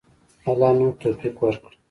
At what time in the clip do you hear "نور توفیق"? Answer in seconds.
0.79-1.35